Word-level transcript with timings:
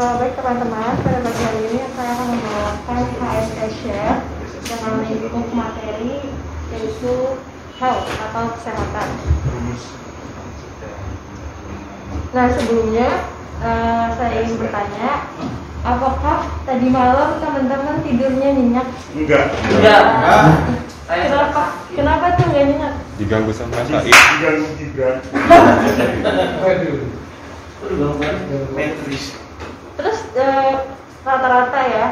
Eh, 0.00 0.14
baik 0.16 0.32
teman-teman, 0.32 0.96
pada 1.04 1.20
pagi 1.20 1.42
hari 1.44 1.60
ini 1.68 1.84
saya 1.92 2.16
akan 2.16 2.32
membawakan 2.32 3.04
HSE 3.20 3.68
Share 3.84 4.24
dengan 4.64 5.04
lingkup 5.04 5.44
materi 5.52 6.24
yaitu 6.72 7.36
health 7.76 8.08
atau 8.08 8.48
kesehatan. 8.56 9.08
Nah 12.32 12.46
sebelumnya 12.48 13.28
eh, 13.60 14.06
saya 14.16 14.40
ingin 14.40 14.56
bertanya, 14.56 15.28
apakah 15.84 16.48
tadi 16.64 16.88
malam 16.88 17.36
teman-teman 17.36 18.00
tidurnya 18.00 18.56
nyenyak? 18.56 18.88
Enggak. 19.12 19.52
Enggak. 19.52 20.02
Kenapa? 21.12 21.76
Kenapa 21.92 22.40
tuh 22.40 22.48
nggak 22.48 22.64
nyenyak? 22.72 22.94
diganggu 23.20 23.52
sama 23.52 23.84
Said 23.84 24.08
Diganggu 24.08 24.64
Gibran. 24.80 25.20
Metris. 28.72 29.36
Terus 29.36 29.36
eh, 29.36 29.49
rata-rata 31.26 31.80
ya 31.90 32.06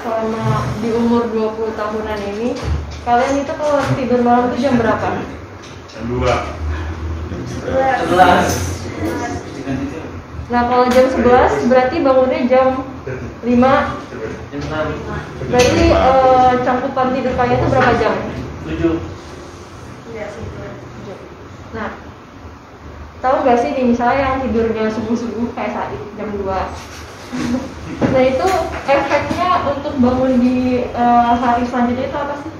selama 0.00 0.68
di 0.80 0.88
umur 0.92 1.28
20 1.32 1.76
tahunan 1.76 2.18
ini 2.36 2.56
kalian 3.04 3.40
itu 3.40 3.52
kalau 3.56 3.80
tidur 3.96 4.20
malam 4.20 4.52
itu 4.52 4.68
jam 4.68 4.76
berapa? 4.76 5.08
Jam 5.88 6.04
dua. 6.08 6.34
Sebelas. 8.04 8.48
Nah 10.50 10.62
kalau 10.66 10.84
jam 10.90 11.06
11 11.06 11.70
berarti 11.70 11.96
bangunnya 12.02 12.40
jam 12.50 12.68
5 13.06 13.46
Jam 14.50 14.60
enam. 14.66 14.86
Berarti 15.46 15.84
eh, 15.94 16.52
cangkupan 16.66 17.08
tidur 17.14 17.32
kalian 17.38 17.58
itu 17.62 17.66
berapa 17.70 17.92
jam? 18.02 18.14
Tujuh. 18.66 18.94
Iya 20.10 20.26
sih 20.34 20.44
Nah 21.70 21.88
tahu 23.20 23.36
gak 23.46 23.60
sih 23.62 23.70
nih 23.76 23.84
misalnya 23.94 24.20
yang 24.26 24.36
tidurnya 24.42 24.90
subuh-subuh 24.90 25.52
kayak 25.52 25.76
saat 25.76 25.92
jam 26.16 26.28
2 26.34 26.40
Nah 28.00 28.22
itu 28.22 28.48
efeknya 28.84 29.48
untuk 29.70 29.94
bangun 30.02 30.32
di 30.42 30.56
eh, 30.90 31.32
hari 31.38 31.62
selanjutnya 31.66 32.06
itu 32.10 32.18
apa 32.18 32.34
sih? 32.42 32.52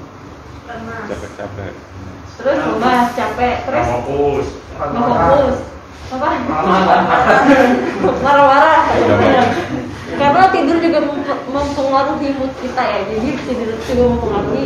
capek-capek. 1.10 1.72
Terus 2.38 2.58
lemas, 2.62 3.08
capek, 3.18 3.56
terus? 3.66 3.82
Nggak 3.82 3.90
fokus. 4.00 4.46
nggak 4.78 5.10
fokus. 5.10 5.56
Apa? 6.10 6.28
Marah-marah. 8.22 8.80
Karena 10.10 10.44
tidur 10.52 10.76
juga 10.82 10.98
mem- 11.06 11.44
mempengaruhi 11.50 12.28
mood 12.38 12.52
kita 12.62 12.82
ya. 12.82 13.00
Jadi 13.10 13.28
tidur 13.46 13.68
juga 13.82 14.02
mempengaruhi 14.14 14.64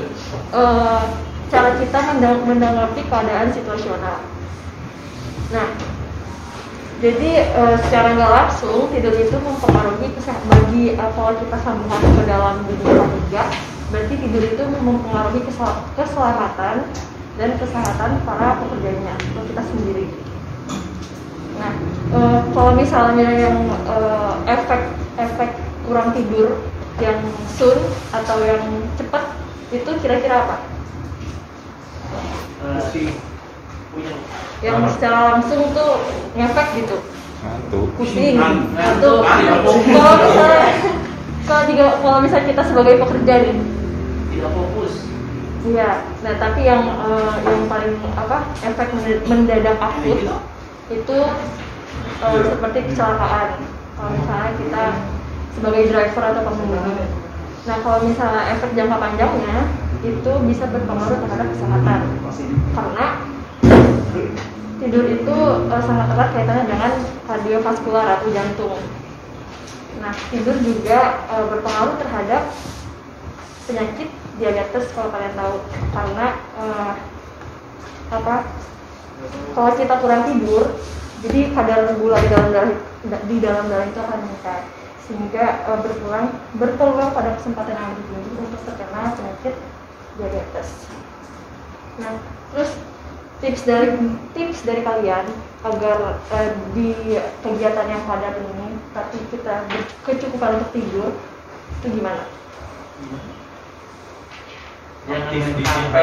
eh, 0.52 1.02
cara 1.48 1.70
kita 1.80 1.98
mendang- 2.12 2.44
menanggapi 2.44 3.00
keadaan 3.08 3.48
situasional. 3.52 4.18
Nah 5.52 5.66
jadi 7.02 7.30
eh, 7.50 7.76
secara 7.86 8.14
nggak 8.14 8.32
langsung 8.32 8.90
tidur 8.94 9.14
itu 9.18 9.36
mempengaruhi 9.38 10.08
kesehatan 10.14 10.46
bagi 10.46 10.94
kalau 10.94 11.32
kita 11.38 11.56
sambungkan 11.62 12.02
ke 12.02 12.22
dalam 12.26 12.54
dunia 12.66 12.94
kerja 13.02 13.42
berarti 13.90 14.14
tidur 14.18 14.42
itu 14.42 14.62
mempengaruhi 14.82 15.40
kesel- 15.46 15.82
keselamatan 15.98 16.76
dan 17.34 17.50
kesehatan 17.58 18.10
para 18.22 18.62
pekerjanya 18.62 19.14
atau 19.18 19.42
kita 19.46 19.62
sendiri 19.62 20.06
Nah, 21.54 21.70
eh, 22.12 22.40
kalau 22.50 22.72
misalnya 22.74 23.28
yang 23.30 23.58
eh, 23.70 24.34
efek 24.50 24.82
efek 25.16 25.50
kurang 25.86 26.10
tidur 26.12 26.66
yang 27.02 27.18
sun 27.58 27.78
atau 28.14 28.38
yang 28.42 28.62
cepat 28.98 29.34
itu 29.70 29.90
kira-kira 29.98 30.46
apa? 30.46 30.56
Punya. 32.94 33.33
Yang 34.64 34.76
secara 34.96 35.18
langsung 35.36 35.60
tuh 35.76 35.92
ngefek 36.34 36.68
gitu, 36.80 36.96
ngantuk 37.44 37.86
pusing, 37.94 38.34
Ngantuk. 38.40 38.72
ngantuk. 38.74 39.20
Ngantuk. 39.22 39.76
Kalau 39.92 40.14
misalnya 40.24 40.62
kalau 41.44 41.62
juga 41.68 41.86
kalau 42.00 42.18
misalnya 42.24 42.46
kita 42.48 42.62
sebagai 42.64 42.94
pekerja 42.96 43.34
nih, 43.44 43.56
Tidak 44.32 44.50
fokus. 44.50 44.92
iya. 45.68 45.90
Nah, 46.24 46.34
tapi 46.40 46.60
yang 46.64 46.80
eh, 46.80 47.34
yang 47.44 47.62
paling 47.68 47.92
apa 48.16 48.38
efek 48.64 48.88
mendadak 49.28 49.76
akut 49.76 50.20
itu 50.88 51.18
eh, 52.24 52.40
seperti 52.48 52.78
kecelakaan. 52.88 53.48
Kalau 53.94 54.10
misalnya 54.10 54.50
kita 54.56 54.84
sebagai 55.54 55.82
driver 55.92 56.24
atau 56.24 56.42
pengemudi. 56.48 57.04
Nah, 57.64 57.76
kalau 57.80 57.98
misalnya 58.02 58.42
efek 58.56 58.70
jangka 58.72 58.96
panjangnya 58.96 59.56
itu 60.04 60.32
bisa 60.48 60.64
berpengaruh 60.68 61.16
terhadap 61.20 61.46
kesehatan. 61.52 62.00
Karena 62.74 63.06
tidur 64.80 65.04
itu 65.06 65.36
eh, 65.70 65.82
sangat 65.82 66.08
erat 66.14 66.30
kaitannya 66.34 66.64
dengan 66.70 66.92
kardiovaskular 67.26 68.06
atau 68.18 68.28
jantung. 68.30 68.80
Nah, 70.02 70.14
tidur 70.28 70.56
juga 70.60 71.24
eh, 71.30 71.44
berpengaruh 71.50 71.96
terhadap 72.02 72.42
penyakit 73.64 74.08
diabetes 74.36 74.90
kalau 74.92 75.08
kalian 75.14 75.34
tahu 75.38 75.56
karena 75.94 76.26
eh, 76.58 76.92
apa 78.12 78.34
kalau 79.56 79.72
kita 79.78 79.94
kurang 80.02 80.22
tidur 80.28 80.76
jadi 81.24 81.40
kadar 81.56 81.96
gula 81.96 82.20
di 82.20 82.28
dalam 82.28 82.50
darah 82.52 82.76
di 83.24 83.36
dalam 83.40 83.64
darah 83.72 83.86
itu 83.88 84.00
akan 84.02 84.18
meningkat 84.20 84.62
sehingga 85.08 85.44
eh, 85.64 85.78
berpeluang 85.80 86.26
berpeluang 86.60 87.10
pada 87.16 87.30
kesempatan 87.40 87.76
yang 87.78 87.90
lebih 87.96 88.06
tinggi 88.10 88.30
untuk 88.42 88.60
terkena 88.68 89.02
penyakit 89.16 89.54
diabetes. 90.20 90.68
Nah, 91.94 92.12
terus 92.52 92.70
tips 93.42 93.62
dari 93.66 93.90
tips 94.34 94.62
dari 94.62 94.82
kalian 94.84 95.26
agar 95.64 96.20
eh, 96.34 96.50
di 96.76 96.92
kegiatan 97.40 97.86
yang 97.88 98.02
padat 98.04 98.36
ini 98.38 98.76
tapi 98.94 99.18
kita 99.32 99.66
berkecukupan 99.66 100.60
untuk 100.60 100.70
tidur 100.70 101.10
itu 101.80 101.86
gimana? 101.98 102.24
Jangan 105.04 105.28
main 105.28 105.52
HP. 105.60 105.96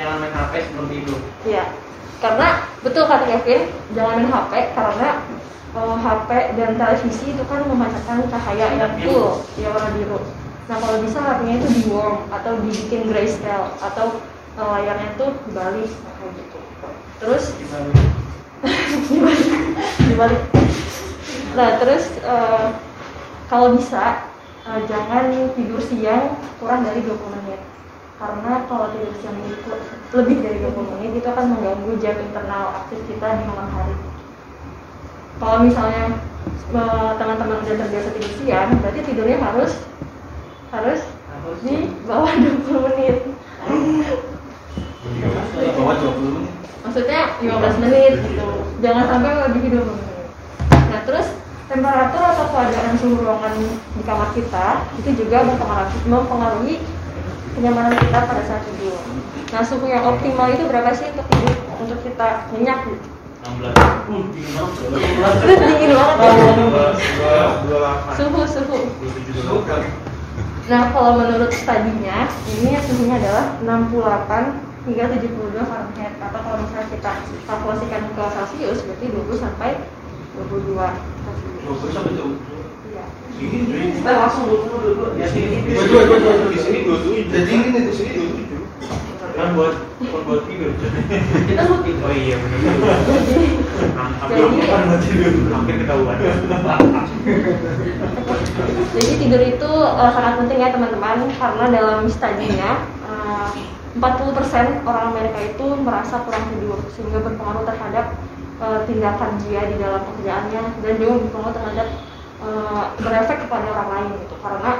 Jangan 0.00 0.16
main 0.22 0.32
HP 0.32 0.52
sebelum 0.64 0.86
tidur. 0.88 1.18
Iya, 1.44 1.64
karena 2.24 2.48
betul 2.80 3.04
kata 3.04 3.24
Kevin, 3.28 3.62
jangan 3.92 4.12
main 4.16 4.28
HP 4.32 4.52
karena 4.72 5.08
eh, 5.76 5.96
HP 6.00 6.30
dan 6.56 6.70
televisi 6.80 7.26
itu 7.36 7.42
kan 7.44 7.60
memancarkan 7.68 8.24
cahaya 8.32 8.66
yang 8.80 8.94
full, 9.04 9.44
ya 9.60 9.68
warna 9.68 9.90
biru. 9.92 10.20
Nah 10.66 10.76
kalau 10.82 10.98
bisa 10.98 11.18
HP-nya 11.22 11.62
itu 11.62 11.68
di 11.78 11.82
warm 11.94 12.26
atau 12.32 12.58
dibikin 12.58 13.06
grayscale 13.06 13.70
atau 13.78 14.18
eh, 14.56 14.66
layarnya 14.66 15.08
itu 15.14 15.26
dibalik 15.46 15.90
nah, 16.02 16.12
kayak 16.16 16.32
gitu. 16.40 16.58
Terus? 17.16 17.44
Dibalik, 19.06 19.46
dibalik. 20.08 20.42
Nah 21.56 21.68
terus 21.80 22.04
eh, 22.20 22.66
kalau 23.48 23.76
bisa 23.76 24.28
eh, 24.68 24.80
jangan 24.84 25.32
tidur 25.56 25.80
siang 25.80 26.36
kurang 26.60 26.84
dari 26.84 27.00
20 27.00 27.16
menit. 27.40 27.60
Karena 28.16 28.64
kalau 28.68 28.92
tidur 28.92 29.12
siang 29.20 29.36
itu 29.48 29.72
lebih 30.12 30.36
dari 30.44 30.58
20 30.60 30.92
menit 30.96 31.10
itu 31.20 31.28
akan 31.28 31.56
mengganggu 31.56 31.92
jam 32.00 32.16
internal 32.20 32.84
aktif 32.84 33.00
kita 33.08 33.28
di 33.40 33.44
malam 33.48 33.68
hari. 33.72 33.96
Kalau 35.40 35.58
misalnya 35.64 36.04
eh, 36.76 37.10
teman-teman 37.16 37.64
udah 37.64 37.76
terbiasa 37.80 38.08
tidur 38.12 38.32
siang 38.44 38.76
berarti 38.84 39.00
tidurnya 39.04 39.38
harus 39.40 39.72
harus 40.74 41.00
di 41.62 41.88
bawah 42.04 42.32
20 42.36 42.86
menit 42.90 43.16
20 46.00 46.36
menit. 46.36 46.52
maksudnya 46.84 47.20
15 47.42 47.82
menit 47.82 48.12
gitu 48.24 48.48
jangan 48.84 49.04
sampai 49.10 49.30
lebih 49.50 49.62
20 49.72 49.84
menit 49.84 50.26
nah 50.92 51.00
terus 51.02 51.26
temperatur 51.66 52.22
atau 52.22 52.46
keadaan 52.54 52.94
suhu 52.94 53.18
ruangan 53.26 53.52
di 53.58 54.02
kamar 54.06 54.30
kita 54.38 54.86
itu 55.02 55.10
juga 55.26 55.42
mempengaruhi, 55.42 55.98
mempengaruhi 56.06 56.74
kenyamanan 57.58 57.94
kita 57.98 58.18
pada 58.22 58.42
saat 58.46 58.62
tidur 58.70 59.00
nah 59.50 59.62
suhu 59.62 59.86
yang 59.90 60.06
optimal 60.06 60.46
itu 60.50 60.64
berapa 60.66 60.90
sih 60.94 61.10
untuk 61.10 61.26
tidur 61.34 61.54
untuk 61.82 61.98
kita 62.06 62.46
nyenyak 62.54 62.78
gitu 62.86 63.08
16. 63.46 63.62
Uh, 64.10 64.26
dingin 64.34 64.50
banget. 65.22 65.54
dingin 65.54 65.90
delapan 65.94 66.30
suhu 68.18 68.42
suhu 68.42 68.78
nah 70.66 70.90
kalau 70.90 71.12
menurut 71.22 71.50
studinya 71.54 72.26
ini 72.58 72.74
suhunya 72.82 73.14
adalah 73.22 73.46
68 73.62 74.65
hingga 74.86 75.04
72 75.10 75.34
Fahrenheit 75.66 76.14
atau 76.16 76.40
kalau 76.40 76.58
misalnya 76.62 76.86
kita 76.94 77.12
kalkulasikan 77.44 78.02
ke 78.06 78.22
Celsius 78.30 78.78
berarti 78.86 79.06
20 79.10 79.34
sampai 79.34 79.70
22 80.46 80.78
Celsius 80.78 81.52
20 81.66 81.96
sampai 81.96 82.12
20. 82.14 82.38
iya. 82.94 83.04
Kita 83.98 84.10
langsung 84.14 84.44
dulu 84.46 84.64
dulu 84.80 85.04
ya 85.18 85.26
sini. 85.28 85.60
Dua, 85.66 85.84
dua, 85.84 86.02
dua, 86.06 86.18
dua. 86.22 86.48
Di 86.48 86.58
sini 86.62 86.78
27. 86.86 87.34
Jadi 87.34 87.44
dingin 87.50 87.72
itu 87.82 87.92
sini 87.92 88.10
27. 88.14 88.54
kan 89.36 89.52
buat 89.52 89.74
buat 90.00 90.22
buat 90.24 90.42
tidur 90.48 90.72
Kita 91.44 91.62
mau 91.68 91.84
tidur. 91.84 92.08
oh 92.08 92.14
iya 92.16 92.40
benar 92.40 92.58
jadi 92.64 93.48
hampir 93.92 94.32
Jadi- 94.32 94.64
hampir 94.64 94.64
buat 94.64 95.02
tidur 95.04 95.32
hampir 95.52 95.74
ketahuan 95.84 96.16
Jadi 98.96 99.12
tidur 99.20 99.42
itu 99.44 99.70
eh, 99.76 100.10
sangat 100.16 100.34
penting 100.40 100.58
ya 100.64 100.68
teman-teman 100.72 101.16
karena 101.36 101.64
dalam 101.68 101.98
studinya 102.08 102.70
40% 103.96 104.84
orang 104.84 105.04
Amerika 105.16 105.38
itu 105.40 105.66
merasa 105.80 106.20
kurang 106.28 106.44
tidur 106.52 106.78
sehingga 106.92 107.24
berpengaruh 107.24 107.64
terhadap 107.64 108.06
eh, 108.60 108.80
tindakan 108.84 109.40
dia 109.48 109.60
di 109.72 109.76
dalam 109.80 110.04
pekerjaannya 110.04 110.62
dan 110.84 110.92
juga 111.00 111.14
berpengaruh 111.24 111.54
terhadap 111.56 111.88
eh, 112.44 112.84
berefek 113.00 113.38
kepada 113.48 113.66
orang 113.72 113.88
lain 113.96 114.10
gitu. 114.20 114.36
Karena 114.44 114.72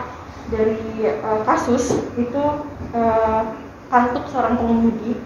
dari 0.53 0.81
eh, 1.09 1.41
kasus 1.49 1.85
itu 2.21 2.45
eh, 2.93 3.43
kantuk 3.89 4.25
seorang 4.29 4.61
pengemudi 4.61 5.17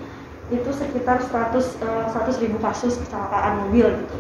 itu 0.51 0.71
sekitar 0.71 1.19
100 1.23 1.59
eh, 1.83 2.05
100 2.15 2.43
ribu 2.47 2.63
kasus 2.63 2.95
kecelakaan 2.95 3.67
mobil 3.67 3.91
gitu. 4.07 4.19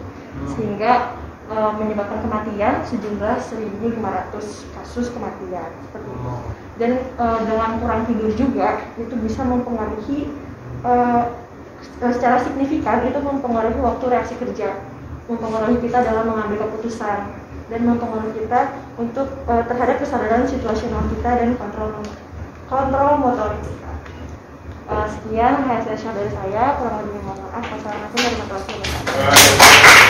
Sehingga 0.58 1.14
eh, 1.46 1.72
menyebabkan 1.78 2.26
kematian 2.26 2.82
sejumlah 2.90 3.38
1.500 3.38 4.74
kasus 4.74 5.06
kematian 5.14 5.70
seperti 5.86 6.10
itu 6.10 6.59
dan 6.80 6.96
eh, 6.96 7.40
dengan 7.44 7.76
kurang 7.78 8.08
tidur 8.08 8.32
juga 8.32 8.80
itu 8.96 9.14
bisa 9.20 9.44
mempengaruhi 9.44 10.32
eh, 10.88 11.22
secara 12.00 12.40
signifikan 12.40 13.04
itu 13.04 13.20
mempengaruhi 13.20 13.76
waktu 13.84 14.04
reaksi 14.08 14.34
kerja 14.40 14.80
mempengaruhi 15.30 15.78
kita 15.78 16.02
dalam 16.02 16.26
mengambil 16.26 16.66
keputusan 16.66 17.30
dan 17.70 17.80
mempengaruhi 17.86 18.34
kita 18.34 18.74
untuk 18.98 19.28
eh, 19.46 19.64
terhadap 19.70 19.96
kesadaran 20.02 20.42
situasional 20.48 21.06
kita 21.14 21.30
dan 21.38 21.54
kontrol 21.54 22.02
kontrol 22.66 23.14
motorik 23.22 23.62
kita. 23.62 23.90
Eh, 24.90 25.06
sekian 25.06 25.54
hasil 25.62 25.94
dari 25.94 26.30
saya. 26.34 26.74
Kurang 26.82 27.06
lebihnya 27.06 27.22
mohon 27.22 27.38
maaf. 27.46 27.62
Wassalamualaikum 27.62 28.18
warahmatullahi 28.18 28.82
wabarakatuh 28.82 30.09